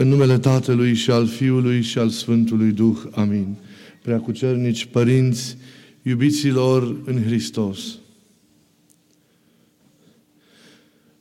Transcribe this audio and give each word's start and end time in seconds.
În 0.00 0.08
numele 0.08 0.38
Tatălui 0.38 0.94
și 0.94 1.10
al 1.10 1.26
Fiului 1.26 1.80
și 1.82 1.98
al 1.98 2.08
Sfântului 2.08 2.72
Duh. 2.72 2.96
Amin. 3.10 3.56
Preacucernici, 4.02 4.84
părinți, 4.84 5.56
iubiților 6.02 6.96
în 7.04 7.22
Hristos. 7.22 7.78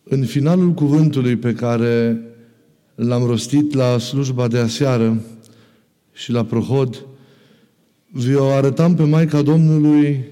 În 0.03 0.25
finalul 0.25 0.73
cuvântului 0.73 1.35
pe 1.35 1.53
care 1.53 2.21
l-am 2.95 3.25
rostit 3.25 3.73
la 3.73 3.97
slujba 3.97 4.47
de 4.47 4.57
aseară 4.57 5.21
și 6.13 6.31
la 6.31 6.45
prohod, 6.45 7.05
vi-o 8.11 8.45
arătam 8.45 8.95
pe 8.95 9.03
Maica 9.03 9.41
Domnului 9.41 10.25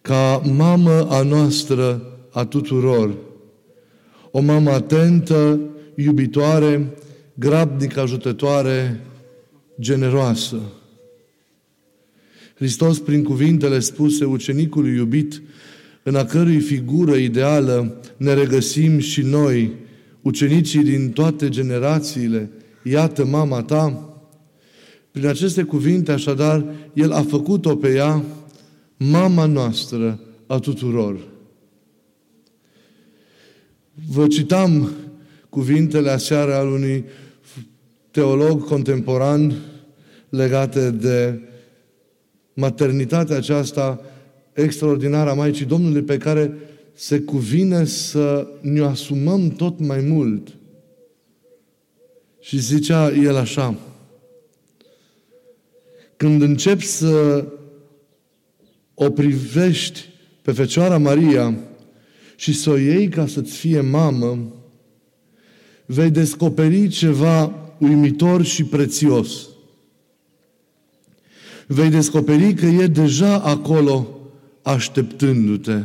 ca 0.00 0.42
mamă 0.54 1.06
a 1.10 1.22
noastră 1.22 2.02
a 2.32 2.44
tuturor. 2.44 3.14
O 4.30 4.40
mamă 4.40 4.70
atentă, 4.70 5.60
iubitoare, 5.94 6.94
grabnică, 7.40 8.00
ajutătoare, 8.00 9.00
generoasă. 9.80 10.60
Hristos, 12.54 12.98
prin 12.98 13.24
cuvintele 13.24 13.78
spuse 13.78 14.24
ucenicului 14.24 14.94
iubit, 14.94 15.42
în 16.02 16.14
a 16.14 16.24
cărui 16.24 16.58
figură 16.58 17.14
ideală 17.14 18.00
ne 18.16 18.34
regăsim 18.34 18.98
și 18.98 19.22
noi, 19.22 19.74
ucenicii 20.22 20.82
din 20.82 21.10
toate 21.10 21.48
generațiile, 21.48 22.50
iată 22.82 23.24
mama 23.24 23.62
ta, 23.62 24.14
prin 25.10 25.26
aceste 25.26 25.62
cuvinte, 25.62 26.12
așadar, 26.12 26.64
El 26.94 27.12
a 27.12 27.22
făcut-o 27.22 27.76
pe 27.76 27.94
ea 27.94 28.24
mama 28.96 29.46
noastră 29.46 30.20
a 30.46 30.58
tuturor. 30.58 31.28
Vă 34.08 34.26
citam 34.26 34.90
cuvintele 35.48 36.10
aseară 36.10 36.54
al 36.54 36.68
unui 36.68 37.04
teolog 38.10 38.64
contemporan 38.64 39.54
legate 40.28 40.90
de 40.90 41.40
maternitatea 42.54 43.36
aceasta 43.36 44.00
extraordinară 44.52 45.30
a 45.30 45.34
Maicii 45.34 45.64
Domnului 45.64 46.02
pe 46.02 46.16
care 46.16 46.52
se 46.92 47.20
cuvine 47.20 47.84
să 47.84 48.48
ne 48.60 48.80
asumăm 48.80 49.48
tot 49.48 49.78
mai 49.78 50.00
mult. 50.00 50.56
Și 52.40 52.58
zicea 52.58 53.10
el 53.10 53.36
așa, 53.36 53.74
când 56.16 56.42
începi 56.42 56.84
să 56.84 57.44
o 58.94 59.10
privești 59.10 60.08
pe 60.42 60.52
Fecioara 60.52 60.98
Maria 60.98 61.58
și 62.36 62.52
să 62.52 62.70
o 62.70 62.76
iei 62.76 63.08
ca 63.08 63.26
să-ți 63.26 63.56
fie 63.56 63.80
mamă, 63.80 64.38
vei 65.86 66.10
descoperi 66.10 66.88
ceva 66.88 67.54
uimitor 67.80 68.42
și 68.42 68.64
prețios. 68.64 69.48
Vei 71.66 71.90
descoperi 71.90 72.54
că 72.54 72.66
e 72.66 72.86
deja 72.86 73.40
acolo 73.40 74.08
așteptându-te. 74.62 75.82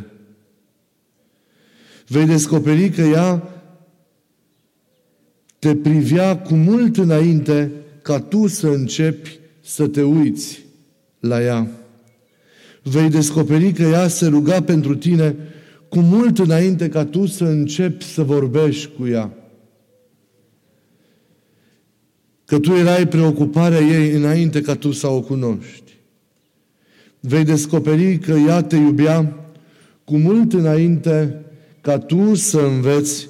Vei 2.07 2.25
descoperi 2.25 2.89
că 2.89 3.01
ea 3.01 3.49
te 5.59 5.75
privea 5.75 6.37
cu 6.37 6.53
mult 6.53 6.97
înainte 6.97 7.71
ca 8.01 8.19
tu 8.19 8.47
să 8.47 8.67
începi 8.67 9.39
să 9.61 9.87
te 9.87 10.01
uiți 10.01 10.63
la 11.19 11.41
ea. 11.41 11.67
Vei 12.83 13.09
descoperi 13.09 13.71
că 13.71 13.83
ea 13.83 14.07
se 14.07 14.27
ruga 14.27 14.61
pentru 14.61 14.95
tine 14.95 15.35
cu 15.89 15.99
mult 15.99 16.39
înainte 16.39 16.89
ca 16.89 17.05
tu 17.05 17.25
să 17.25 17.43
începi 17.43 18.03
să 18.03 18.23
vorbești 18.23 18.89
cu 18.97 19.07
ea. 19.07 19.33
Că 22.45 22.59
tu 22.59 22.71
erai 22.71 23.07
preocuparea 23.07 23.79
ei 23.79 24.11
înainte 24.11 24.61
ca 24.61 24.75
tu 24.75 24.91
să 24.91 25.07
o 25.07 25.21
cunoști. 25.21 25.93
Vei 27.19 27.43
descoperi 27.43 28.17
că 28.17 28.31
ea 28.31 28.61
te 28.61 28.75
iubea 28.75 29.45
cu 30.03 30.17
mult 30.17 30.53
înainte 30.53 31.45
ca 31.81 31.99
tu 31.99 32.35
să 32.35 32.59
înveți 32.59 33.29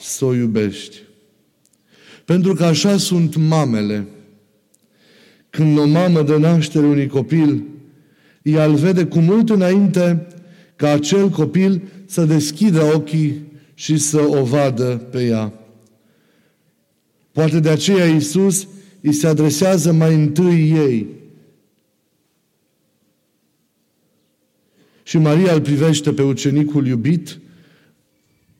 să 0.00 0.24
o 0.24 0.34
iubești. 0.34 0.96
Pentru 2.24 2.54
că 2.54 2.64
așa 2.64 2.96
sunt 2.96 3.36
mamele. 3.36 4.06
Când 5.50 5.78
o 5.78 5.86
mamă 5.86 6.22
dă 6.22 6.36
naștere 6.36 6.86
unui 6.86 7.06
copil, 7.06 7.62
ea 8.42 8.64
îl 8.64 8.74
vede 8.74 9.04
cu 9.04 9.18
mult 9.18 9.50
înainte 9.50 10.26
ca 10.76 10.90
acel 10.90 11.28
copil 11.28 11.82
să 12.06 12.24
deschidă 12.24 12.82
ochii 12.94 13.52
și 13.74 13.96
să 13.96 14.20
o 14.20 14.44
vadă 14.44 15.06
pe 15.10 15.24
ea. 15.24 15.52
Poate 17.34 17.60
de 17.60 17.68
aceea 17.68 18.06
Iisus 18.06 18.68
îi 19.00 19.12
se 19.12 19.26
adresează 19.26 19.92
mai 19.92 20.14
întâi 20.14 20.70
ei. 20.70 21.06
Și 25.02 25.18
Maria 25.18 25.52
îl 25.52 25.60
privește 25.60 26.12
pe 26.12 26.22
ucenicul 26.22 26.86
iubit 26.86 27.38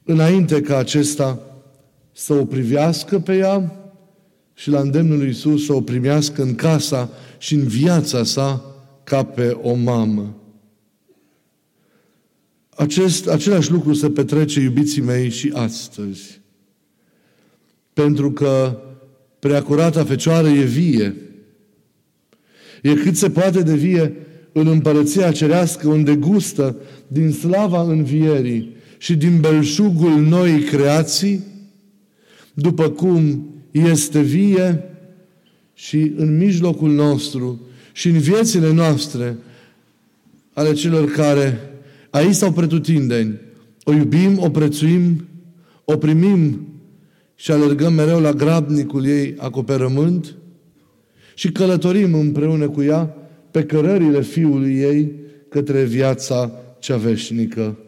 înainte 0.04 0.60
ca 0.60 0.76
acesta 0.76 1.40
să 2.12 2.32
o 2.32 2.44
privească 2.44 3.18
pe 3.18 3.36
ea 3.36 3.76
și 4.54 4.70
la 4.70 4.80
îndemnul 4.80 5.18
lui 5.18 5.26
Iisus 5.26 5.64
să 5.64 5.72
o 5.72 5.80
primească 5.80 6.42
în 6.42 6.54
casa 6.54 7.10
și 7.38 7.54
în 7.54 7.66
viața 7.66 8.24
sa 8.24 8.74
ca 9.04 9.24
pe 9.24 9.48
o 9.50 9.74
mamă. 9.74 10.36
Acest, 12.70 13.28
același 13.28 13.70
lucru 13.70 13.92
se 13.92 14.10
petrece, 14.10 14.60
iubiții 14.60 15.02
mei, 15.02 15.30
și 15.30 15.50
astăzi. 15.54 16.42
Pentru 17.94 18.32
că 18.32 18.78
preacurata 19.38 20.04
Fecioară 20.04 20.48
e 20.48 20.64
vie. 20.64 21.14
E 22.82 22.94
cât 22.94 23.16
se 23.16 23.30
poate 23.30 23.62
de 23.62 23.74
vie 23.74 24.12
în 24.52 24.66
împărăția 24.66 25.32
cerească, 25.32 25.88
unde 25.88 26.16
gustă 26.16 26.76
din 27.06 27.30
slava 27.32 27.82
învierii 27.82 28.76
și 28.98 29.16
din 29.16 29.40
belșugul 29.40 30.20
noii 30.20 30.62
creații, 30.62 31.44
după 32.54 32.90
cum 32.90 33.48
este 33.70 34.20
vie 34.20 34.84
și 35.74 36.12
în 36.16 36.36
mijlocul 36.36 36.90
nostru 36.90 37.60
și 37.92 38.08
în 38.08 38.18
viețile 38.18 38.72
noastre 38.72 39.36
ale 40.52 40.72
celor 40.72 41.10
care 41.10 41.60
aici 42.10 42.34
sau 42.34 42.52
pretutindeni, 42.52 43.40
o 43.84 43.92
iubim, 43.92 44.38
o 44.38 44.50
prețuim, 44.50 45.24
o 45.84 45.96
primim 45.96 46.68
și 47.34 47.50
alergăm 47.50 47.92
mereu 47.92 48.20
la 48.20 48.32
grabnicul 48.32 49.06
ei 49.06 49.34
acoperământ 49.38 50.36
și 51.34 51.52
călătorim 51.52 52.14
împreună 52.14 52.68
cu 52.68 52.82
ea 52.82 53.16
pe 53.50 53.64
cărările 53.64 54.22
Fiului 54.22 54.76
ei 54.76 55.12
către 55.48 55.84
viața 55.84 56.52
cea 56.78 56.96
veșnică. 56.96 57.78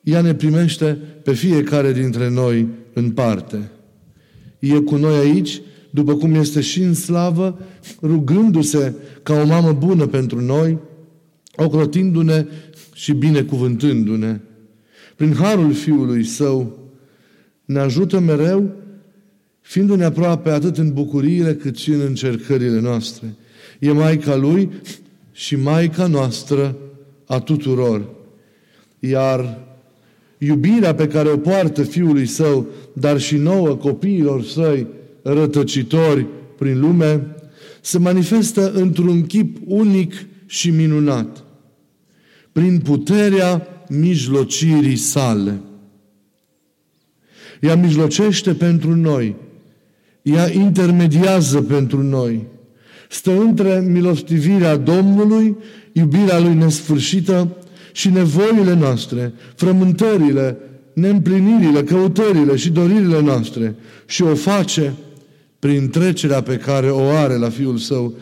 Ea 0.00 0.20
ne 0.20 0.34
primește 0.34 0.98
pe 1.22 1.32
fiecare 1.32 1.92
dintre 1.92 2.30
noi 2.30 2.66
în 2.92 3.10
parte. 3.10 3.70
E 4.58 4.78
cu 4.78 4.96
noi 4.96 5.16
aici, 5.16 5.60
după 5.90 6.14
cum 6.14 6.34
este 6.34 6.60
și 6.60 6.82
în 6.82 6.94
slavă, 6.94 7.58
rugându-se 8.02 8.94
ca 9.22 9.40
o 9.40 9.46
mamă 9.46 9.72
bună 9.72 10.06
pentru 10.06 10.40
noi, 10.40 10.78
ocrotindu-ne 11.56 12.46
și 12.92 13.12
binecuvântându-ne 13.12 14.40
prin 15.16 15.34
harul 15.34 15.72
Fiului 15.72 16.24
Său, 16.24 16.78
ne 17.64 17.78
ajută 17.78 18.18
mereu, 18.18 18.70
fiindu-ne 19.60 20.04
aproape 20.04 20.50
atât 20.50 20.78
în 20.78 20.92
bucuriile 20.92 21.54
cât 21.54 21.76
și 21.76 21.90
în 21.90 22.00
încercările 22.00 22.80
noastre. 22.80 23.34
E 23.78 23.92
Maica 23.92 24.36
Lui 24.36 24.70
și 25.32 25.56
Maica 25.56 26.06
noastră 26.06 26.76
a 27.26 27.40
tuturor. 27.40 28.04
Iar 28.98 29.64
iubirea 30.38 30.94
pe 30.94 31.08
care 31.08 31.28
o 31.28 31.36
poartă 31.36 31.82
Fiului 31.82 32.26
Său, 32.26 32.66
dar 32.92 33.20
și 33.20 33.36
nouă 33.36 33.74
copiilor 33.74 34.44
Săi 34.44 34.86
rătăcitori 35.22 36.26
prin 36.58 36.80
lume, 36.80 37.36
se 37.80 37.98
manifestă 37.98 38.72
într-un 38.72 39.26
chip 39.26 39.56
unic 39.64 40.14
și 40.46 40.70
minunat. 40.70 41.44
Prin 42.52 42.78
puterea 42.78 43.75
mijlocirii 43.88 44.96
sale. 44.96 45.60
Ea 47.60 47.76
mijlocește 47.76 48.54
pentru 48.54 48.94
noi. 48.94 49.34
Ea 50.22 50.52
intermediază 50.52 51.62
pentru 51.62 52.02
noi. 52.02 52.46
Stă 53.10 53.40
între 53.40 53.84
milostivirea 53.86 54.76
Domnului, 54.76 55.56
iubirea 55.92 56.38
Lui 56.38 56.54
nesfârșită 56.54 57.56
și 57.92 58.08
nevoile 58.10 58.74
noastre, 58.74 59.32
frământările, 59.54 60.56
neîmplinirile, 60.92 61.82
căutările 61.82 62.56
și 62.56 62.70
doririle 62.70 63.20
noastre 63.20 63.74
și 64.06 64.22
o 64.22 64.34
face 64.34 64.94
prin 65.58 65.88
trecerea 65.88 66.42
pe 66.42 66.56
care 66.56 66.90
o 66.90 67.08
are 67.08 67.34
la 67.34 67.48
Fiul 67.48 67.76
Său, 67.76 68.14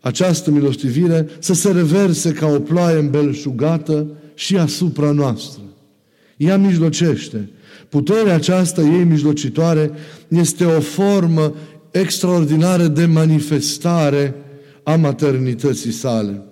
această 0.00 0.50
milostivire 0.50 1.28
să 1.38 1.54
se 1.54 1.72
reverse 1.72 2.32
ca 2.32 2.46
o 2.46 2.58
ploaie 2.58 2.98
îmbelșugată 2.98 4.06
și 4.34 4.56
asupra 4.56 5.10
noastră. 5.10 5.62
Ea 6.36 6.56
mijlocește 6.56 7.48
Puterea 7.92 8.34
aceasta 8.34 8.82
ei 8.82 9.04
mijlocitoare 9.04 9.90
este 10.28 10.64
o 10.64 10.80
formă 10.80 11.54
extraordinară 11.90 12.86
de 12.86 13.06
manifestare 13.06 14.34
a 14.82 14.96
maternității 14.96 15.90
sale. 15.90 16.42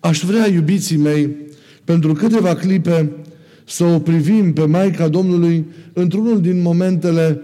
Aș 0.00 0.24
vrea, 0.24 0.48
iubiții 0.48 0.96
mei, 0.96 1.36
pentru 1.84 2.12
câteva 2.12 2.54
clipe 2.54 3.12
să 3.66 3.84
o 3.84 3.98
privim 3.98 4.52
pe 4.52 4.64
Maica 4.64 5.08
Domnului 5.08 5.66
într-unul 5.92 6.40
din 6.40 6.62
momentele 6.62 7.40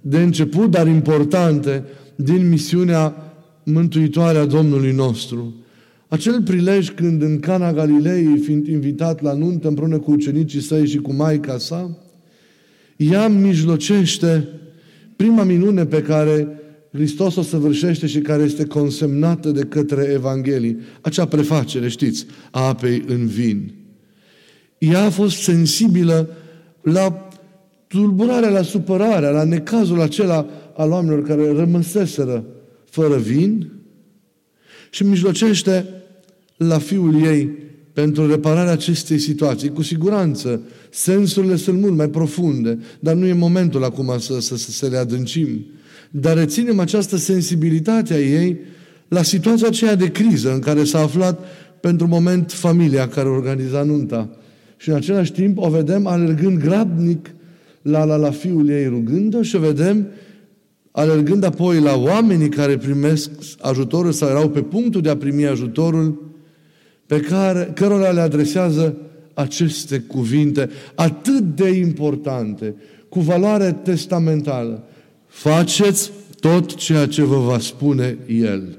de 0.00 0.18
început, 0.18 0.70
dar 0.70 0.86
importante, 0.86 1.84
din 2.16 2.48
misiunea 2.48 3.34
mântuitoare 3.62 4.38
a 4.38 4.46
Domnului 4.46 4.92
nostru. 4.92 5.54
Acel 6.08 6.42
prilej 6.42 6.90
când 6.90 7.22
în 7.22 7.40
Cana 7.40 7.72
Galilei, 7.72 8.38
fiind 8.38 8.66
invitat 8.66 9.22
la 9.22 9.32
nuntă 9.32 9.68
împreună 9.68 9.98
cu 9.98 10.10
ucenicii 10.10 10.60
săi 10.60 10.86
și 10.86 10.98
cu 10.98 11.12
Maica 11.12 11.58
sa, 11.58 11.98
ea 12.96 13.28
mijlocește 13.28 14.48
prima 15.16 15.42
minune 15.42 15.86
pe 15.86 16.02
care 16.02 16.48
Hristos 16.92 17.36
o 17.36 17.42
săvârșește 17.42 18.06
și 18.06 18.20
care 18.20 18.42
este 18.42 18.64
consemnată 18.64 19.50
de 19.50 19.62
către 19.62 20.10
Evanghelii. 20.12 20.78
Acea 21.00 21.26
prefacere, 21.26 21.88
știți, 21.88 22.26
a 22.50 22.66
apei 22.66 23.02
în 23.06 23.26
vin. 23.26 23.74
Ea 24.78 25.04
a 25.04 25.10
fost 25.10 25.36
sensibilă 25.36 26.28
la 26.82 27.28
tulburarea, 27.86 28.48
la 28.48 28.62
supărarea, 28.62 29.30
la 29.30 29.44
necazul 29.44 30.00
acela 30.00 30.46
al 30.76 30.90
oamenilor 30.90 31.22
care 31.22 31.52
rămăseseră 31.52 32.44
fără 32.84 33.16
vin 33.16 33.70
și 34.96 35.04
mijlocește 35.04 35.86
la 36.56 36.78
fiul 36.78 37.22
ei 37.22 37.50
pentru 37.92 38.26
repararea 38.26 38.72
acestei 38.72 39.18
situații. 39.18 39.68
Cu 39.68 39.82
siguranță, 39.82 40.60
sensurile 40.90 41.56
sunt 41.56 41.80
mult 41.80 41.96
mai 41.96 42.08
profunde, 42.08 42.78
dar 43.00 43.14
nu 43.14 43.26
e 43.26 43.32
momentul 43.32 43.84
acum 43.84 44.18
să, 44.18 44.40
să, 44.40 44.56
să, 44.56 44.70
să 44.70 44.86
le 44.86 44.96
adâncim. 44.96 45.66
Dar 46.10 46.36
reținem 46.36 46.78
această 46.78 47.16
sensibilitate 47.16 48.14
a 48.14 48.20
ei 48.20 48.58
la 49.08 49.22
situația 49.22 49.66
aceea 49.66 49.94
de 49.94 50.10
criză 50.10 50.52
în 50.52 50.58
care 50.58 50.84
s-a 50.84 51.00
aflat 51.00 51.44
pentru 51.80 52.06
moment 52.06 52.52
familia 52.52 53.08
care 53.08 53.28
organiza 53.28 53.82
nunta. 53.82 54.30
Și 54.76 54.88
în 54.88 54.94
același 54.94 55.32
timp 55.32 55.58
o 55.58 55.68
vedem 55.68 56.06
alergând 56.06 56.58
grabnic 56.58 57.30
la, 57.82 58.04
la, 58.04 58.16
la 58.16 58.30
fiul 58.30 58.68
ei 58.68 58.86
rugând 58.86 59.42
și 59.42 59.56
o 59.56 59.60
vedem 59.60 60.06
alergând 60.96 61.44
apoi 61.44 61.80
la 61.80 61.96
oamenii 61.96 62.48
care 62.48 62.76
primesc 62.76 63.30
ajutorul 63.60 64.12
sau 64.12 64.28
erau 64.28 64.48
pe 64.48 64.62
punctul 64.62 65.00
de 65.00 65.08
a 65.08 65.16
primi 65.16 65.46
ajutorul, 65.46 66.34
pe 67.06 67.20
care, 67.20 67.72
cărora 67.74 68.10
le 68.10 68.20
adresează 68.20 68.96
aceste 69.34 69.98
cuvinte 69.98 70.70
atât 70.94 71.40
de 71.40 71.68
importante, 71.68 72.74
cu 73.08 73.20
valoare 73.20 73.72
testamentală. 73.82 74.84
Faceți 75.26 76.10
tot 76.40 76.74
ceea 76.74 77.06
ce 77.06 77.22
vă 77.22 77.36
va 77.36 77.58
spune 77.58 78.18
El. 78.26 78.78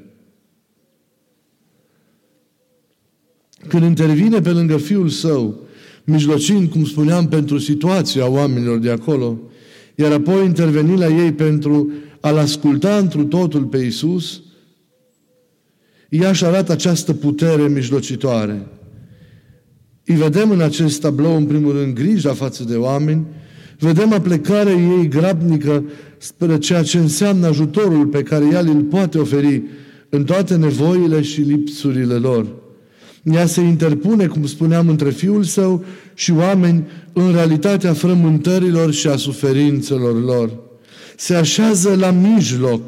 Când 3.68 3.84
intervine 3.84 4.42
pe 4.42 4.50
lângă 4.50 4.78
Fiul 4.78 5.10
Său, 5.10 5.60
mijlocind, 6.04 6.70
cum 6.70 6.86
spuneam, 6.86 7.28
pentru 7.28 7.58
situația 7.58 8.30
oamenilor 8.30 8.78
de 8.78 8.90
acolo, 8.90 9.40
iar 9.96 10.12
apoi 10.12 10.46
interveni 10.46 10.98
la 10.98 11.08
ei 11.08 11.31
pentru 11.31 11.92
a-L 12.27 12.38
asculta 12.38 12.97
întru 12.97 13.25
totul 13.25 13.63
pe 13.63 13.77
Isus, 13.77 14.41
ea 16.09 16.29
își 16.29 16.45
arată 16.45 16.71
această 16.71 17.13
putere 17.13 17.68
mijlocitoare. 17.68 18.68
Îi 20.06 20.15
vedem 20.15 20.51
în 20.51 20.62
acest 20.62 21.01
tablou, 21.01 21.35
în 21.35 21.45
primul 21.45 21.71
rând, 21.71 21.94
grija 21.94 22.33
față 22.33 22.63
de 22.63 22.75
oameni, 22.75 23.25
vedem 23.79 24.13
aplecarea 24.13 24.74
ei 24.74 25.07
grabnică 25.07 25.83
spre 26.18 26.57
ceea 26.57 26.83
ce 26.83 26.97
înseamnă 26.97 27.47
ajutorul 27.47 28.06
pe 28.06 28.24
care 28.24 28.45
ea 28.51 28.59
îl 28.59 28.83
poate 28.83 29.18
oferi 29.18 29.63
în 30.09 30.24
toate 30.24 30.56
nevoile 30.56 31.21
și 31.21 31.41
lipsurile 31.41 32.13
lor. 32.13 32.47
Ea 33.24 33.45
se 33.45 33.62
interpune, 33.62 34.27
cum 34.27 34.45
spuneam, 34.45 34.88
între 34.88 35.09
Fiul 35.09 35.44
Său 35.44 35.83
și 36.13 36.31
oameni 36.31 36.88
în 37.13 37.31
realitatea 37.31 37.94
frământărilor 37.94 38.91
și 38.91 39.07
a 39.07 39.15
suferințelor 39.15 40.24
lor. 40.24 40.67
Se 41.19 41.36
așează 41.36 41.96
la 41.96 42.12
mijloc, 42.12 42.81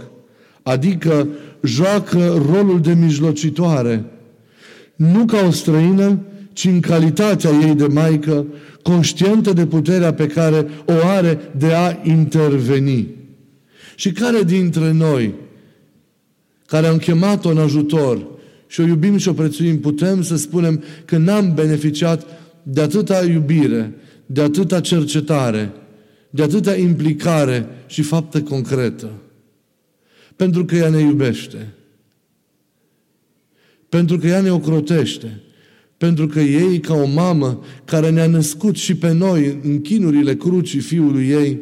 adică 0.64 1.28
joacă 1.64 2.44
rolul 2.52 2.81
de 2.81 2.94
mijlocitoare. 2.94 4.04
Nu 4.96 5.26
ca 5.26 5.46
o 5.48 5.52
străină, 5.52 6.20
ci 6.54 6.66
în 6.66 6.80
calitatea 6.80 7.50
ei 7.50 7.76
de 7.76 7.88
maică, 7.88 8.46
conștientă 8.81 9.54
de 9.54 9.66
puterea 9.66 10.14
pe 10.14 10.28
care 10.28 10.68
o 10.86 10.94
are 11.06 11.40
de 11.58 11.74
a 11.74 11.98
interveni. 12.04 13.08
Și 13.96 14.12
care 14.12 14.44
dintre 14.44 14.92
noi, 14.92 15.34
care 16.66 16.88
am 16.88 16.98
chemat-o 16.98 17.50
în 17.50 17.58
ajutor 17.58 18.28
și 18.68 18.80
o 18.80 18.84
iubim 18.84 19.18
și 19.18 19.28
o 19.28 19.34
prețuim, 19.34 19.80
putem 19.80 20.22
să 20.22 20.38
spunem 20.38 20.84
că 21.06 21.18
n-am 21.18 21.54
beneficiat 21.54 22.25
de 22.64 22.82
atâta 22.82 23.25
iubire, 23.25 23.94
de 24.25 24.42
atâta 24.42 24.80
cercetare, 24.80 25.72
de 26.30 26.44
atâta 26.44 26.76
implicare 26.76 27.68
și 27.88 28.02
faptă 28.02 28.42
concretă. 28.42 29.12
Pentru 30.36 30.66
că 30.66 30.76
ea 30.76 30.90
ne 30.90 31.00
iubește. 31.00 31.74
Pentru 33.90 34.18
că 34.18 34.28
ea 34.28 34.42
ne 34.42 34.52
ocrotește. 34.52 35.42
Pentru 35.98 36.28
că 36.28 36.40
ei, 36.40 36.80
ca 36.80 36.94
o 36.94 37.06
mamă 37.06 37.64
care 37.86 38.10
ne-a 38.10 38.28
născut 38.28 38.76
și 38.76 38.96
pe 38.96 39.12
noi 39.12 39.60
în 39.64 39.81
chinurile 39.81 40.36
crucii 40.36 40.80
fiului 40.80 41.28
ei, 41.28 41.60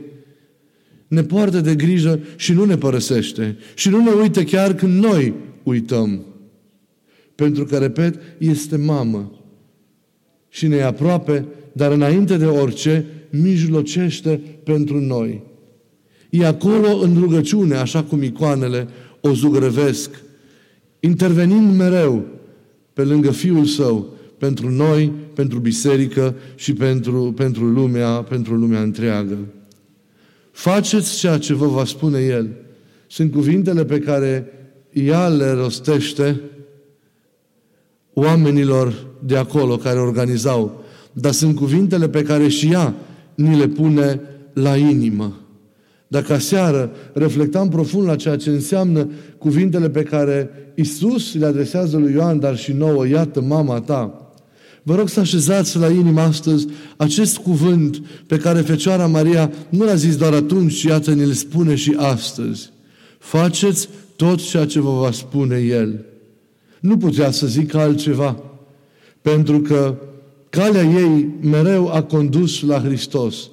ne 1.08 1.24
poartă 1.24 1.62
de 1.62 1.76
grijă 1.76 2.20
și 2.36 2.54
nu 2.54 2.66
ne 2.66 2.78
părăsește. 2.78 3.58
Și 3.76 3.90
nu 3.90 4.04
ne 4.04 4.12
uită 4.12 4.44
chiar 4.44 4.74
când 4.74 5.04
noi 5.04 5.34
uităm. 5.64 6.26
Pentru 7.36 7.66
că, 7.66 7.78
repet, 7.78 8.20
este 8.38 8.78
mamă. 8.78 9.32
Și 10.50 10.68
ne 10.68 10.76
e 10.76 10.84
aproape, 10.84 11.46
dar 11.72 11.92
înainte 11.92 12.38
de 12.38 12.46
orice, 12.46 13.06
mijlocește 13.42 14.42
pentru 14.64 15.00
noi. 15.00 15.44
E 16.30 16.46
acolo 16.46 16.98
în 16.98 17.18
rugăciune, 17.20 17.76
așa 17.76 18.04
cum 18.04 18.24
icoanele 18.24 18.88
o 19.22 19.34
zugrăvesc, 19.34 20.10
intervenind 21.00 21.78
mereu 21.78 22.26
pe 22.94 23.04
lângă 23.04 23.32
Fiul 23.32 23.66
Său, 23.66 24.14
pentru 24.38 24.70
noi, 24.70 25.12
pentru 25.34 25.60
biserică 25.60 26.36
și 26.56 26.74
pentru, 26.74 27.34
pentru, 27.36 27.66
lumea, 27.66 28.10
pentru 28.10 28.56
lumea 28.56 28.82
întreagă. 28.82 29.38
Faceți 30.52 31.18
ceea 31.18 31.38
ce 31.38 31.54
vă 31.54 31.68
va 31.68 31.86
spune 31.86 32.20
El. 32.20 32.50
Sunt 33.08 33.32
cuvintele 33.32 33.86
pe 33.86 34.00
care 34.00 34.52
ea 34.92 35.28
le 35.28 35.52
rostește 35.52 36.42
oamenilor 38.14 39.06
de 39.26 39.38
acolo 39.38 39.78
care 39.78 40.00
organizau, 40.00 40.84
dar 41.12 41.32
sunt 41.32 41.56
cuvintele 41.56 42.10
pe 42.10 42.22
care 42.22 42.48
și 42.48 42.72
ea 42.72 42.96
ni 43.38 43.58
le 43.58 43.68
pune 43.68 44.22
la 44.54 44.76
inimă. 44.76 45.42
Dacă 46.08 46.34
aseară 46.34 46.92
reflectam 47.14 47.70
profund 47.70 48.08
la 48.08 48.16
ceea 48.16 48.36
ce 48.36 48.50
înseamnă 48.50 49.10
cuvintele 49.38 49.90
pe 49.90 50.04
care 50.04 50.50
Isus 50.76 51.36
le 51.36 51.46
adresează 51.46 51.98
lui 51.98 52.14
Ioan, 52.14 52.40
dar 52.40 52.58
și 52.58 52.72
nouă, 52.72 53.08
iată 53.08 53.42
mama 53.42 53.80
ta, 53.82 54.32
vă 54.84 54.96
rog 54.96 55.10
să 55.10 55.20
așezați 55.20 55.78
la 55.78 55.90
inimă 55.90 56.22
astăzi 56.22 56.68
acest 56.98 57.38
cuvânt 57.38 58.02
pe 58.28 58.38
care 58.38 58.60
Fecioara 58.60 59.08
Maria 59.08 59.52
nu 59.70 59.86
l-a 59.86 59.96
zis 59.96 60.16
doar 60.16 60.34
atunci, 60.34 60.74
ci 60.74 60.84
iată 60.84 61.14
ne-l 61.14 61.32
spune 61.32 61.76
și 61.76 61.96
astăzi. 61.98 62.72
Faceți 63.20 63.90
tot 64.16 64.50
ceea 64.50 64.66
ce 64.66 64.80
vă 64.80 64.92
va 64.92 65.12
spune 65.12 65.58
El. 65.58 66.06
Nu 66.80 66.98
putea 66.98 67.32
să 67.32 67.48
zică 67.48 67.78
altceva, 67.78 68.44
pentru 69.22 69.60
că 69.60 69.96
calea 70.50 70.84
ei 70.84 71.28
mereu 71.42 71.92
a 71.94 72.04
condus 72.04 72.62
la 72.62 72.80
Hristos. 72.80 73.50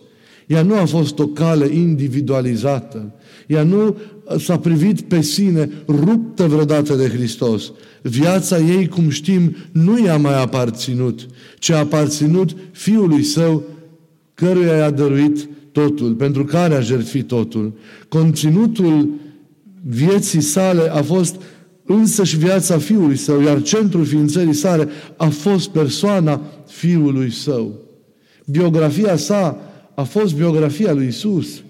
Ea 0.47 0.63
nu 0.63 0.75
a 0.75 0.85
fost 0.85 1.19
o 1.19 1.27
cale 1.27 1.75
individualizată. 1.75 3.15
Ea 3.47 3.63
nu 3.63 3.97
s-a 4.39 4.59
privit 4.59 5.01
pe 5.01 5.21
sine 5.21 5.71
ruptă 5.89 6.47
vreodată 6.47 6.95
de 6.95 7.09
Hristos. 7.09 7.73
Viața 8.03 8.59
ei, 8.59 8.89
cum 8.89 9.09
știm, 9.09 9.57
nu 9.73 10.05
i-a 10.05 10.17
mai 10.17 10.43
aparținut, 10.43 11.27
ci 11.59 11.71
a 11.71 11.79
aparținut 11.79 12.57
Fiului 12.73 13.23
Său, 13.23 13.63
căruia 14.35 14.77
i-a 14.77 14.91
dăruit 14.91 15.49
totul, 15.73 16.15
pentru 16.15 16.45
care 16.45 16.75
a 16.75 16.81
jertfit 16.81 17.27
totul. 17.27 17.73
Conținutul 18.09 19.09
vieții 19.87 20.41
sale 20.41 20.89
a 20.93 21.03
fost 21.03 21.41
însăși 21.87 22.39
viața 22.39 22.79
Fiului 22.79 23.17
Său, 23.17 23.41
iar 23.41 23.63
centrul 23.63 24.05
ființării 24.05 24.53
sale 24.53 24.89
a 25.17 25.29
fost 25.29 25.69
persoana 25.69 26.41
Fiului 26.67 27.31
Său. 27.31 27.73
Biografia 28.47 29.17
sa 29.17 29.59
a 29.95 30.03
fost 30.03 30.35
biografia 30.35 30.93
lui 30.93 31.07
Isus. 31.07 31.63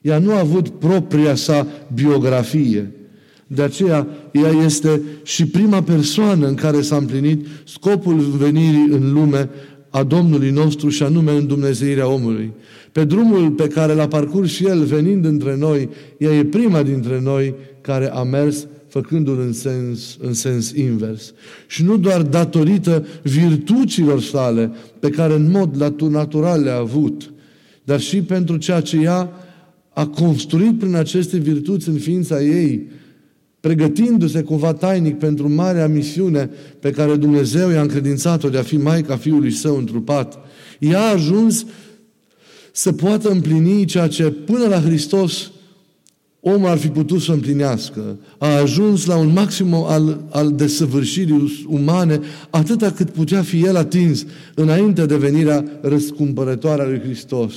Ea 0.00 0.18
nu 0.18 0.32
a 0.32 0.38
avut 0.38 0.68
propria 0.68 1.34
sa 1.34 1.66
biografie. 1.94 2.92
De 3.46 3.62
aceea, 3.62 4.06
ea 4.32 4.50
este 4.64 5.02
și 5.22 5.46
prima 5.46 5.82
persoană 5.82 6.46
în 6.46 6.54
care 6.54 6.80
s-a 6.80 6.96
împlinit 6.96 7.46
scopul 7.64 8.20
venirii 8.20 8.88
în 8.90 9.12
lume 9.12 9.48
a 9.90 10.02
Domnului 10.02 10.50
nostru 10.50 10.88
și 10.88 11.02
anume 11.02 11.32
în 11.32 11.46
Dumnezeirea 11.46 12.08
omului. 12.08 12.52
Pe 12.92 13.04
drumul 13.04 13.50
pe 13.50 13.66
care 13.66 13.94
l-a 13.94 14.08
parcurs 14.08 14.50
și 14.50 14.66
El 14.66 14.84
venind 14.84 15.24
între 15.24 15.56
noi, 15.56 15.88
ea 16.18 16.32
e 16.32 16.44
prima 16.44 16.82
dintre 16.82 17.20
noi 17.20 17.54
care 17.80 18.10
a 18.10 18.22
mers 18.22 18.66
făcându-l 18.88 19.40
în 19.40 19.52
sens, 19.52 20.16
în 20.20 20.34
sens 20.34 20.70
invers. 20.70 21.32
Și 21.66 21.82
nu 21.82 21.96
doar 21.96 22.22
datorită 22.22 23.06
virtuților 23.22 24.20
sale, 24.20 24.72
pe 24.98 25.10
care 25.10 25.34
în 25.34 25.50
mod 25.50 25.96
natural 26.10 26.62
le-a 26.62 26.76
avut, 26.76 27.32
dar 27.84 28.00
și 28.00 28.16
pentru 28.16 28.56
ceea 28.56 28.80
ce 28.80 28.96
ea 28.96 29.32
a 29.88 30.06
construit 30.06 30.78
prin 30.78 30.94
aceste 30.94 31.38
virtuți 31.38 31.88
în 31.88 31.98
ființa 31.98 32.42
ei, 32.42 32.90
pregătindu-se 33.60 34.42
cumva 34.42 34.72
tainic 34.72 35.18
pentru 35.18 35.48
marea 35.48 35.88
misiune 35.88 36.50
pe 36.80 36.90
care 36.90 37.16
Dumnezeu 37.16 37.70
i-a 37.70 37.80
încredințat-o 37.80 38.48
de 38.48 38.58
a 38.58 38.62
fi 38.62 38.76
Maica 38.76 39.16
Fiului 39.16 39.50
Său 39.50 39.76
întrupat. 39.76 40.38
Ea 40.78 41.00
a 41.00 41.12
ajuns 41.12 41.64
să 42.72 42.92
poată 42.92 43.30
împlini 43.30 43.84
ceea 43.84 44.06
ce 44.06 44.24
până 44.30 44.66
la 44.66 44.80
Hristos 44.80 45.50
omul 46.40 46.68
ar 46.68 46.78
fi 46.78 46.88
putut 46.88 47.20
să 47.20 47.32
împlinească. 47.32 48.18
A 48.38 48.46
ajuns 48.46 49.06
la 49.06 49.16
un 49.16 49.32
maxim 49.32 49.74
al, 49.74 50.24
al 50.30 50.52
desăvârșirii 50.52 51.66
umane, 51.68 52.20
atâta 52.50 52.90
cât 52.90 53.10
putea 53.10 53.42
fi 53.42 53.64
el 53.64 53.76
atins 53.76 54.26
înainte 54.54 55.06
de 55.06 55.16
venirea 55.16 55.64
răscumpărătoare 55.80 56.82
a 56.82 56.86
lui 56.86 57.00
Hristos. 57.00 57.54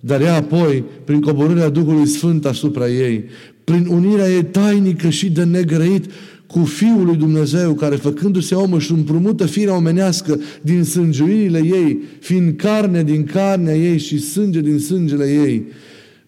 Dar 0.00 0.20
ea 0.20 0.34
apoi, 0.34 0.84
prin 1.04 1.20
coborârea 1.20 1.68
Duhului 1.68 2.06
Sfânt 2.06 2.46
asupra 2.46 2.88
ei, 2.88 3.24
prin 3.64 3.86
unirea 3.86 4.30
ei 4.30 4.44
tainică 4.44 5.08
și 5.08 5.30
de 5.30 5.44
negrăit 5.44 6.04
cu 6.46 6.64
Fiul 6.64 7.04
lui 7.04 7.16
Dumnezeu, 7.16 7.74
care 7.74 7.96
făcându-se 7.96 8.54
om 8.54 8.72
își 8.72 8.92
împrumută 8.92 9.46
firea 9.46 9.76
omenească 9.76 10.40
din 10.62 10.84
sângiuirile 10.84 11.58
ei, 11.58 11.98
fiind 12.20 12.56
carne 12.56 13.02
din 13.02 13.24
carnea 13.24 13.76
ei 13.76 13.98
și 13.98 14.18
sânge 14.18 14.60
din 14.60 14.78
sângele 14.78 15.24
ei, 15.24 15.66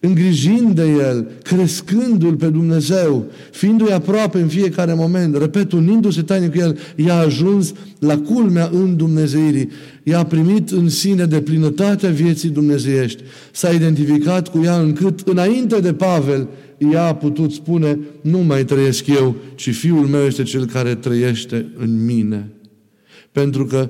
îngrijind 0.05 0.75
de 0.75 0.87
El, 0.87 1.27
crescându-L 1.43 2.35
pe 2.35 2.47
Dumnezeu, 2.47 3.25
fiindu-i 3.51 3.91
aproape 3.91 4.39
în 4.39 4.47
fiecare 4.47 4.93
moment, 4.93 5.37
repet, 5.37 5.71
unindu-se 5.71 6.21
tainic 6.21 6.51
cu 6.51 6.57
El, 6.57 6.77
i-a 6.95 7.17
ajuns 7.17 7.73
la 7.99 8.17
culmea 8.17 8.69
în 8.73 8.97
Dumnezeirii. 8.97 9.69
I-a 10.03 10.23
primit 10.23 10.69
în 10.69 10.89
sine 10.89 11.25
de 11.25 11.41
plinătatea 11.41 12.09
vieții 12.09 12.49
dumnezeiești. 12.49 13.23
S-a 13.51 13.71
identificat 13.71 14.47
cu 14.47 14.61
ea 14.63 14.79
încât, 14.79 15.19
înainte 15.19 15.79
de 15.79 15.93
Pavel, 15.93 16.47
ea 16.77 17.05
a 17.05 17.15
putut 17.15 17.51
spune, 17.51 17.99
nu 18.21 18.37
mai 18.37 18.65
trăiesc 18.65 19.07
eu, 19.07 19.35
ci 19.55 19.75
Fiul 19.75 20.07
meu 20.07 20.25
este 20.25 20.43
Cel 20.43 20.65
care 20.65 20.95
trăiește 20.95 21.65
în 21.77 22.05
mine. 22.05 22.49
Pentru 23.31 23.65
că 23.65 23.89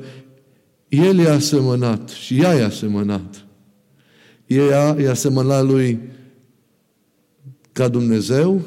El 0.87 1.17
i-a 1.17 1.39
semănat 1.39 2.09
și 2.09 2.41
ea 2.41 2.53
i-a 2.53 2.69
semănat. 2.69 3.44
Ea 4.47 4.95
i-a 4.99 5.13
semănat 5.13 5.65
lui 5.65 5.99
ca 7.71 7.87
Dumnezeu, 7.87 8.61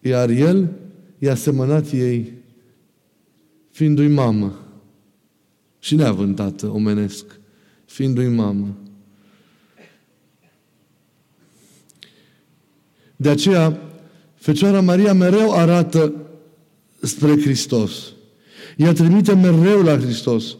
iar 0.00 0.28
El 0.30 0.68
i-a 1.18 1.34
semănat 1.34 1.92
ei 1.92 2.32
fiindu-i 3.70 4.08
mamă 4.08 4.58
și 5.78 5.94
neavând 5.94 6.36
tată 6.36 6.66
omenesc, 6.66 7.24
fiindu-i 7.84 8.28
mamă. 8.28 8.76
De 13.16 13.28
aceea, 13.28 13.80
Fecioara 14.34 14.80
Maria 14.80 15.12
mereu 15.12 15.52
arată 15.52 16.12
spre 17.00 17.40
Hristos. 17.40 18.12
Ea 18.76 18.92
trimite 18.92 19.34
mereu 19.34 19.82
la 19.82 19.98
Hristos. 19.98 20.56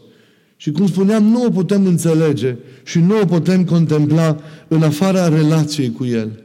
Și 0.60 0.70
cum 0.70 0.86
spuneam, 0.86 1.24
nu 1.24 1.44
o 1.44 1.50
putem 1.50 1.86
înțelege 1.86 2.56
și 2.84 2.98
nu 2.98 3.20
o 3.20 3.24
putem 3.24 3.64
contempla 3.64 4.40
în 4.68 4.82
afara 4.82 5.28
relației 5.28 5.92
cu 5.92 6.04
El. 6.04 6.42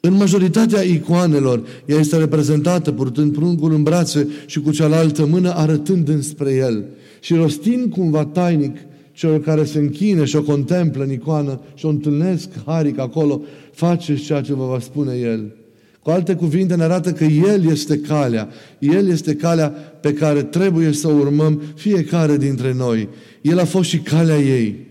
În 0.00 0.14
majoritatea 0.14 0.80
icoanelor, 0.80 1.62
ea 1.86 1.98
este 1.98 2.16
reprezentată 2.16 2.92
purtând 2.92 3.32
pruncul 3.32 3.72
în 3.72 3.82
brațe 3.82 4.28
și 4.46 4.60
cu 4.60 4.70
cealaltă 4.70 5.26
mână 5.26 5.52
arătând 5.54 6.08
înspre 6.08 6.54
El. 6.54 6.84
Și 7.20 7.34
rostind 7.34 7.90
cumva 7.92 8.24
tainic 8.24 8.76
celor 9.12 9.40
care 9.40 9.64
se 9.64 9.78
închină 9.78 10.24
și 10.24 10.36
o 10.36 10.42
contemplă 10.42 11.02
în 11.02 11.12
icoană 11.12 11.60
și 11.74 11.86
o 11.86 11.88
întâlnesc 11.88 12.48
haric 12.66 12.98
acolo, 12.98 13.42
faceți 13.72 14.22
ceea 14.22 14.40
ce 14.40 14.54
vă 14.54 14.64
va 14.64 14.78
spune 14.78 15.14
El. 15.14 15.56
Cu 16.02 16.10
alte 16.10 16.34
cuvinte, 16.34 16.74
ne 16.74 16.82
arată 16.82 17.12
că 17.12 17.24
El 17.24 17.70
este 17.70 17.98
calea. 17.98 18.48
El 18.78 19.08
este 19.08 19.34
calea 19.34 19.68
pe 20.00 20.12
care 20.12 20.42
trebuie 20.42 20.92
să 20.92 21.08
o 21.08 21.12
urmăm 21.12 21.62
fiecare 21.74 22.36
dintre 22.36 22.72
noi. 22.72 23.08
El 23.40 23.58
a 23.58 23.64
fost 23.64 23.88
și 23.88 23.98
calea 23.98 24.38
ei. 24.38 24.86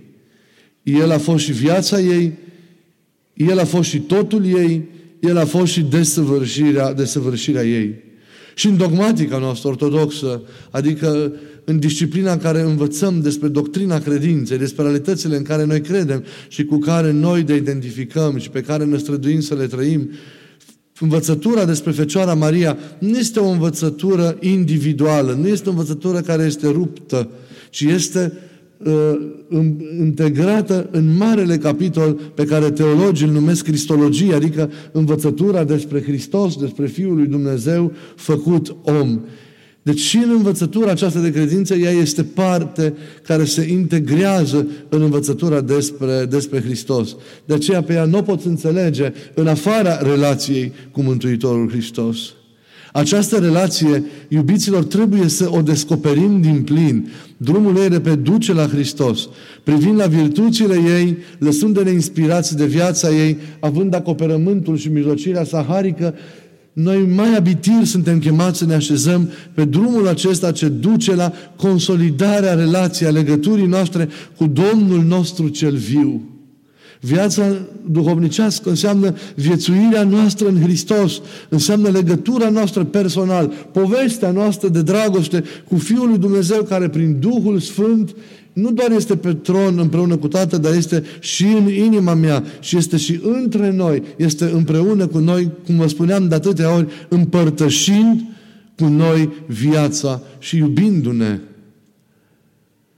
El 0.84 1.12
a 1.12 1.18
fost 1.18 1.44
și 1.44 1.52
viața 1.52 2.00
ei. 2.00 2.34
El 3.34 3.60
a 3.60 3.66
fost 3.66 3.90
și 3.90 4.00
totul 4.00 4.46
ei. 4.46 4.90
El 5.20 5.38
a 5.38 5.46
fost 5.46 5.72
și 5.72 5.82
desăvârșirea, 5.82 6.94
desăvârșirea 6.94 7.64
ei. 7.64 7.96
Și 8.56 8.68
în 8.68 8.78
dogmatica 8.78 9.38
noastră 9.38 9.70
ortodoxă, 9.70 10.42
adică 10.70 11.34
în 11.64 11.80
disciplina 11.80 12.32
în 12.32 12.38
care 12.38 12.62
învățăm 12.62 13.22
despre 13.22 13.48
doctrina 13.48 14.00
credinței, 14.00 14.58
despre 14.58 14.84
realitățile 14.84 15.36
în 15.36 15.44
care 15.44 15.66
noi 15.66 15.82
credem 15.82 16.24
și 16.48 16.66
cu 16.66 16.78
care 16.78 17.12
noi 17.12 17.44
ne 17.48 17.56
identificăm 17.56 18.38
și 18.38 18.50
pe 18.50 18.62
care 18.62 18.86
ne 18.86 18.98
străduim 18.98 19.40
să 19.40 19.56
le 19.56 19.68
trăim, 19.68 20.10
învățătura 21.04 21.66
despre 21.66 21.92
Fecioara 21.92 22.34
Maria 22.34 22.78
nu 23.00 23.18
este 23.18 23.40
o 23.40 23.50
învățătură 23.50 24.38
individuală, 24.40 25.38
nu 25.42 25.48
este 25.48 25.70
o 25.70 25.72
învățătură 25.72 26.20
care 26.20 26.44
este 26.44 26.68
ruptă, 26.68 27.30
ci 27.70 27.82
este 27.82 28.34
uh, 28.78 29.14
integrată 30.00 30.88
în 30.92 31.16
marele 31.18 31.58
capitol 31.58 32.14
pe 32.14 32.46
care 32.46 32.72
teologii 32.72 33.28
îl 33.28 33.34
numesc 33.34 33.64
Cristologie, 33.64 34.34
adică 34.34 34.72
învățătura 34.92 35.64
despre 35.64 36.02
Hristos, 36.02 36.56
despre 36.56 36.88
Fiul 36.88 37.16
lui 37.16 37.28
Dumnezeu 37.28 37.92
făcut 38.16 38.76
om. 38.84 39.20
Deci 39.84 40.00
și 40.00 40.18
în 40.18 40.30
învățătura 40.30 40.92
aceasta 40.92 41.20
de 41.20 41.32
credință, 41.32 41.76
ea 41.76 41.92
este 41.92 42.24
parte 42.24 42.94
care 43.24 43.46
se 43.46 43.70
integrează 43.70 44.68
în 44.90 45.02
învățătura 45.02 45.62
despre, 45.62 46.26
despre 46.30 46.62
Hristos. 46.62 47.16
De 47.46 47.54
aceea 47.54 47.82
pe 47.82 47.94
ea 47.94 48.06
nu 48.06 48.18
o 48.18 48.22
poți 48.22 48.48
înțelege 48.48 49.14
în 49.34 49.48
afara 49.48 49.98
relației 50.02 50.72
cu 50.92 51.02
Mântuitorul 51.02 51.70
Hristos. 51.70 52.18
Această 52.94 53.38
relație, 53.38 54.04
iubiților, 54.28 54.84
trebuie 54.84 55.28
să 55.28 55.50
o 55.52 55.62
descoperim 55.62 56.42
din 56.42 56.62
plin. 56.62 57.12
Drumul 57.38 57.78
ei 57.78 57.88
repet 57.88 58.24
duce 58.24 58.54
la 58.54 58.68
Hristos, 58.68 59.30
privind 59.64 59.98
la 59.98 60.06
virtuțile 60.06 60.76
ei, 60.76 61.18
lăsându-ne 61.38 61.92
inspirați 61.92 62.58
de 62.58 62.66
viața 62.66 63.10
ei, 63.10 63.38
având 63.60 63.94
acoperământul 63.94 64.78
și 64.78 64.90
mijlocirea 64.90 65.44
saharică 65.44 66.14
noi 66.74 67.06
mai 67.16 67.36
abitir 67.36 67.84
suntem 67.86 68.20
chemați 68.20 68.58
să 68.58 68.66
ne 68.66 68.74
așezăm 68.74 69.30
pe 69.54 69.66
drumul 69.66 70.08
acesta 70.08 70.52
ce 70.52 70.68
duce 70.68 71.16
la 71.16 71.34
consolidarea 71.56 72.54
relației, 72.54 73.10
a 73.10 73.12
legăturii 73.12 73.66
noastre 73.66 74.10
cu 74.38 74.46
Domnul 74.48 75.04
nostru 75.04 75.48
cel 75.48 75.76
viu. 75.76 76.22
Viața 77.04 77.44
duhovnicească 77.90 78.70
înseamnă 78.70 79.16
viețuirea 79.36 80.04
noastră 80.04 80.48
în 80.48 80.62
Hristos, 80.62 81.22
înseamnă 81.50 81.90
legătura 81.90 82.50
noastră 82.50 82.84
personal, 82.84 83.54
povestea 83.72 84.32
noastră 84.32 84.68
de 84.68 84.82
dragoste 84.82 85.44
cu 85.68 85.76
Fiul 85.76 86.08
lui 86.08 86.18
Dumnezeu 86.18 86.64
care 86.64 86.90
prin 86.90 87.20
Duhul 87.20 87.60
Sfânt 87.60 88.16
nu 88.54 88.72
doar 88.72 88.92
este 88.92 89.16
pe 89.16 89.34
tron 89.34 89.78
împreună 89.78 90.18
cu 90.18 90.28
Tatăl, 90.28 90.60
dar 90.60 90.74
este 90.74 91.04
și 91.20 91.44
în 91.44 91.70
inima 91.70 92.14
mea 92.14 92.44
și 92.60 92.78
este 92.78 92.98
și 92.98 93.20
între 93.24 93.72
noi, 93.72 94.04
este 94.18 94.46
împreună 94.46 95.08
cu 95.08 95.18
noi, 95.18 95.52
cum 95.66 95.78
vă 95.78 95.88
spuneam 95.88 96.28
de 96.28 96.36
atâtea 96.36 96.76
ori, 96.76 96.88
împărtășind 97.10 98.24
cu 98.78 98.86
noi 98.86 99.30
viața 99.48 100.22
și 100.40 100.58
iubindu-ne. 100.58 101.40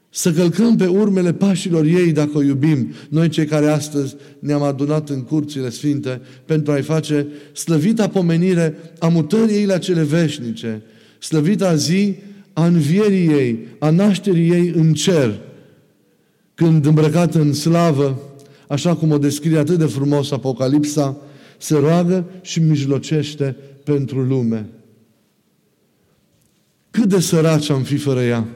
Să 0.09 0.31
călcăm 0.31 0.75
pe 0.75 0.85
urmele 0.85 1.33
pașilor 1.33 1.85
ei 1.85 2.11
dacă 2.11 2.37
o 2.37 2.41
iubim, 2.41 2.93
noi 3.09 3.29
cei 3.29 3.45
care 3.45 3.67
astăzi 3.67 4.15
ne-am 4.39 4.61
adunat 4.61 5.09
în 5.09 5.21
curțile 5.21 5.69
sfinte 5.69 6.21
pentru 6.45 6.71
a-i 6.71 6.81
face 6.81 7.27
slăvita 7.53 8.07
pomenire 8.07 8.75
a 8.99 9.07
mutării 9.07 9.55
ei 9.55 9.65
la 9.65 9.77
cele 9.77 10.03
veșnice, 10.03 10.81
slăvita 11.19 11.75
zi 11.75 12.15
a 12.53 12.65
învierii 12.65 13.27
ei, 13.27 13.67
a 13.79 13.89
nașterii 13.89 14.49
ei 14.49 14.73
în 14.75 14.93
cer, 14.93 15.39
când 16.55 16.85
îmbrăcată 16.85 17.39
în 17.39 17.53
slavă, 17.53 18.19
așa 18.67 18.95
cum 18.95 19.11
o 19.11 19.17
descrie 19.17 19.57
atât 19.57 19.77
de 19.77 19.85
frumos 19.85 20.31
Apocalipsa, 20.31 21.17
se 21.57 21.77
roagă 21.77 22.25
și 22.41 22.59
mijlocește 22.59 23.55
pentru 23.83 24.21
lume. 24.21 24.69
Cât 26.91 27.05
de 27.05 27.19
săraci 27.19 27.69
am 27.69 27.81
fi 27.81 27.97
fără 27.97 28.21
ea! 28.23 28.47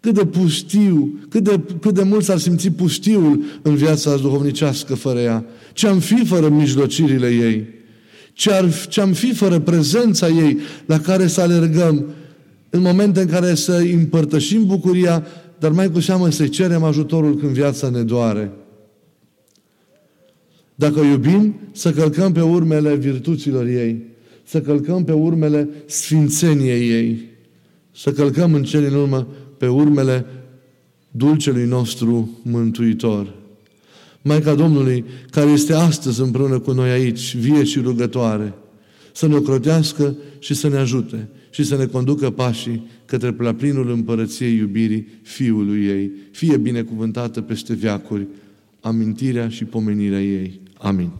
Cât 0.00 0.14
de 0.14 0.26
pustiu, 0.26 1.18
cât 1.28 1.44
de, 1.44 1.60
cât 1.80 1.94
de 1.94 2.02
mult 2.02 2.24
s-ar 2.24 2.38
simți 2.38 2.70
pustiul 2.70 3.44
în 3.62 3.74
viața 3.74 4.16
duhovnicească 4.16 4.94
fără 4.94 5.20
ea. 5.20 5.44
Ce 5.72 5.86
am 5.86 5.98
fi 5.98 6.24
fără 6.24 6.48
mijlocirile 6.48 7.28
ei. 7.28 7.66
Ce, 8.32 8.52
ar, 8.52 8.86
ce 8.88 9.00
am 9.00 9.12
fi 9.12 9.34
fără 9.34 9.58
prezența 9.58 10.28
ei 10.28 10.58
la 10.86 11.00
care 11.00 11.26
să 11.26 11.40
alergăm 11.40 12.04
în 12.70 12.80
momente 12.80 13.20
în 13.20 13.26
care 13.26 13.54
să 13.54 13.72
împărtășim 13.72 14.66
bucuria, 14.66 15.26
dar 15.58 15.70
mai 15.70 15.90
cu 15.90 16.00
seamă 16.00 16.30
să 16.30 16.46
cerem 16.46 16.82
ajutorul 16.82 17.36
când 17.36 17.52
viața 17.52 17.88
ne 17.88 18.02
doare. 18.02 18.50
Dacă 20.74 21.00
o 21.00 21.04
iubim, 21.04 21.54
să 21.72 21.92
călcăm 21.92 22.32
pe 22.32 22.40
urmele 22.40 22.94
virtuților 22.94 23.66
ei, 23.66 24.02
să 24.44 24.60
călcăm 24.60 25.04
pe 25.04 25.12
urmele 25.12 25.68
sfințeniei 25.86 26.90
ei, 26.90 27.28
să 27.96 28.12
călcăm 28.12 28.54
în 28.54 28.62
cele 28.62 28.86
în 28.86 28.94
urmă 28.94 29.28
pe 29.58 29.66
urmele 29.66 30.26
dulcelui 31.10 31.64
nostru 31.64 32.38
Mântuitor. 32.42 33.34
Maica 34.22 34.54
Domnului, 34.54 35.04
care 35.30 35.50
este 35.50 35.72
astăzi 35.72 36.20
împreună 36.20 36.58
cu 36.58 36.72
noi 36.72 36.90
aici, 36.90 37.36
vie 37.36 37.64
și 37.64 37.80
rugătoare, 37.80 38.54
să 39.12 39.26
ne 39.26 39.34
ocrotească 39.34 40.16
și 40.38 40.54
să 40.54 40.68
ne 40.68 40.76
ajute 40.76 41.28
și 41.50 41.64
să 41.64 41.76
ne 41.76 41.86
conducă 41.86 42.30
pașii 42.30 42.86
către 43.04 43.32
plinul 43.32 43.90
împărăției 43.90 44.56
iubirii 44.56 45.06
Fiului 45.22 45.84
ei. 45.84 46.10
Fie 46.30 46.56
binecuvântată 46.56 47.40
peste 47.40 47.74
viacuri 47.74 48.26
amintirea 48.80 49.48
și 49.48 49.64
pomenirea 49.64 50.22
ei. 50.22 50.60
Amin. 50.78 51.10